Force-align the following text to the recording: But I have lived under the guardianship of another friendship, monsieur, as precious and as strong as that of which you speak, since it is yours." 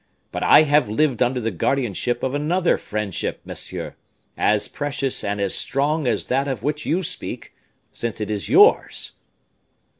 But 0.31 0.41
I 0.41 0.63
have 0.63 0.89
lived 0.89 1.21
under 1.21 1.39
the 1.39 1.51
guardianship 1.51 2.23
of 2.23 2.33
another 2.33 2.75
friendship, 2.75 3.39
monsieur, 3.45 3.93
as 4.35 4.67
precious 4.67 5.23
and 5.23 5.39
as 5.39 5.53
strong 5.53 6.07
as 6.07 6.25
that 6.25 6.47
of 6.47 6.63
which 6.63 6.87
you 6.87 7.03
speak, 7.03 7.53
since 7.91 8.19
it 8.19 8.31
is 8.31 8.49
yours." 8.49 9.11